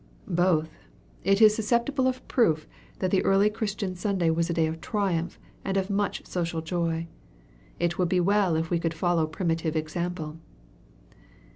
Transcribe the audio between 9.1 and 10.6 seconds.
primitive example."